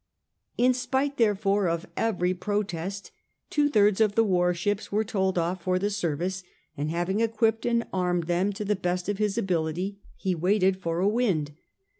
[0.57, 3.11] In spite, therefore, of every protest
[3.51, 6.41] two thirds of the war ships were told ofiF for the service,
[6.75, 10.97] and having equipped and armed them to the best of his ability he waited for
[11.01, 11.51] a wind.